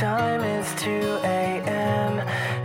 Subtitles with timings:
[0.00, 0.90] time is 2
[1.22, 2.20] a.m.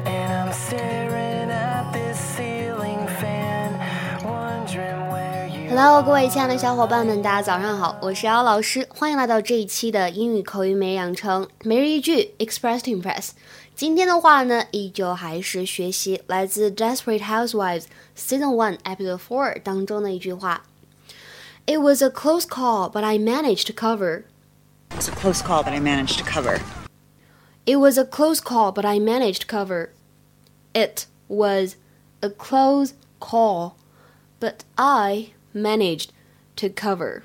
[0.05, 3.79] and I'm staring at this ceiling fan,
[4.23, 13.29] wondering where you Hello，各位亲爱的小伙伴们，大家早上好，我是姚老师，欢迎来到这一期的英语口语每日养成每日一句 Express to Impress。
[13.75, 20.63] 今天的话呢，依旧还是学习来自《Desperate Housewives》Season One Episode Four 当中的一句话。
[21.65, 24.23] It was a close call, but I managed to cover.
[24.91, 26.59] It was a close call, but I managed to cover.
[27.65, 29.89] It was a close call, but I managed to cover.
[30.73, 31.75] It was
[32.21, 33.73] a close call,
[34.39, 36.11] but I managed
[36.57, 37.23] to cover.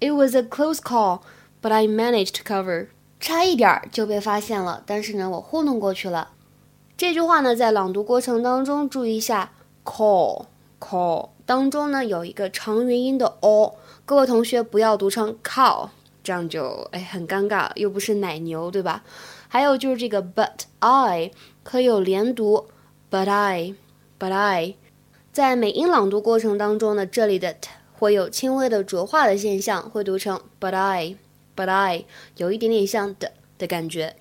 [0.00, 1.22] It was a close call,
[1.60, 2.88] but I managed to cover.
[3.18, 6.30] 差一点儿就被发现了，但是呢，我糊弄过去了。
[6.96, 9.52] 这句话呢，在朗读过程当中注意一下，
[9.84, 10.46] call
[10.78, 15.88] call 当中呢有一个长元音的 o，各位同学不要读成 cow，
[16.25, 19.03] 这样就哎很尴尬，又不是奶牛，对吧？
[19.47, 21.31] 还有就是这个 but I
[21.63, 22.65] 可有连读
[23.11, 23.75] ，but I
[24.19, 24.75] but I，
[25.31, 31.15] 在美音朗读过程当中呢，这里的 t 会有轻微的浊化的现象，会读成 but I
[31.55, 32.05] but I，
[32.37, 34.15] 有一点点像的的感觉。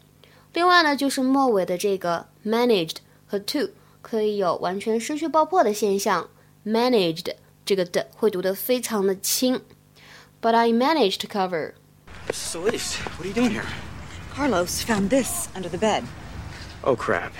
[0.53, 3.71] 另外呢，就是末尾的这个 managed 和 to
[4.03, 6.29] 可以有完全失去爆破的现象
[6.67, 7.33] ，managed
[7.65, 9.63] 这个的会读得非常的轻。
[10.41, 11.73] But I managed to cover.
[12.32, 13.66] Celeste, what are you doing here?
[14.34, 16.04] Carlos found this under the bed.
[16.84, 17.34] Oh, crap.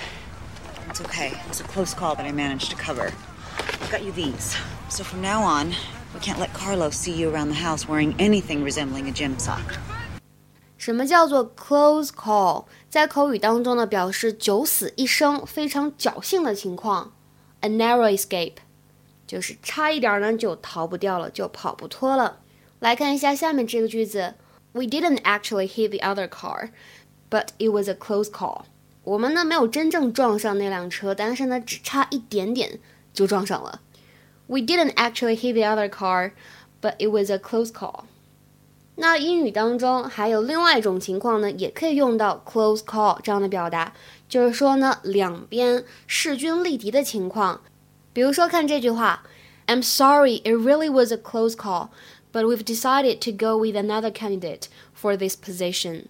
[0.90, 1.28] It's okay.
[1.28, 3.12] It was a close call, but I managed to cover.
[3.82, 4.58] I've got you these.
[4.90, 5.74] So from now on,
[6.14, 9.78] we can't let Carlos see you around the house wearing anything resembling a gym sock.
[10.78, 12.66] 什么叫做 close call？
[12.90, 17.14] 在口语当中呢，表示九死一生、非常侥幸的情况。
[17.60, 18.56] A narrow escape，
[19.28, 22.40] 就是差一点呢就逃不掉了，就跑不脱了。
[22.80, 24.36] 来看一下下面这个句子
[24.75, 26.71] ：We didn't actually hit the other car,
[27.31, 28.65] but it was a close call。
[29.05, 32.81] 我们呢没有真正撞上那辆车，但是呢只差一点点
[33.13, 33.81] 就撞上了。
[34.47, 36.33] We didn't actually hit the other car,
[36.83, 38.05] but it was a close call。
[38.97, 43.93] 那英语当中还有另外一种情况呢，也可以用到 close call 这样的表达，
[44.29, 47.61] 就是说呢，两边势均力敌的情况。
[48.13, 49.25] 比如说看这句话
[49.68, 51.90] ，I'm sorry, it really was a close call,
[52.32, 54.64] but we've decided to go with another candidate
[54.94, 56.06] for this position.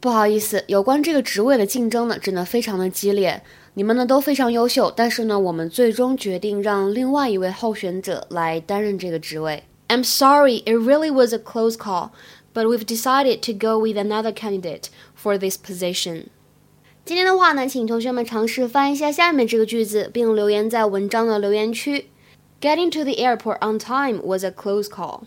[0.00, 3.42] 不好意思，有关这个职位的竞争呢，真的非常的激烈，
[3.74, 9.64] 你们呢都非常优秀，但是呢，我们最终决定让另外一位候选者来担任这个职位。
[9.88, 12.12] I'm sorry, it really was a close call,
[12.54, 14.84] but we've decided to go with another candidate
[15.20, 16.28] for this position.
[17.04, 22.06] 今天的话呢，请同学们尝试翻译一下下面这个句子，并留言在文章的留言区。
[22.64, 25.22] Getting to the airport on time was a close call.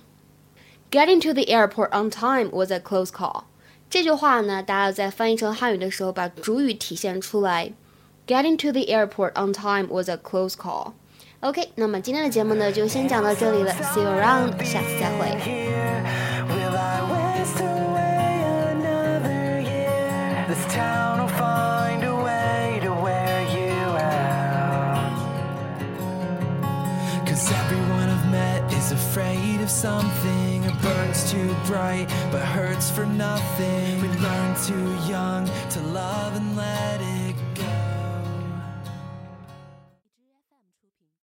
[0.92, 3.46] Getting to the airport on time was a close call.
[3.90, 7.74] 这句话呢，大家在翻译成汉语的时候，把主语体现出来。
[8.28, 10.94] Getting to the airport on time was a close call.
[11.42, 13.74] OK，那么今天的节目呢，就先讲到这里了。
[13.74, 15.34] See you around，下次再会。
[27.61, 30.65] Everyone I've met is afraid of something.
[30.65, 34.01] It burns too bright, but hurts for nothing.
[34.01, 34.78] We learn to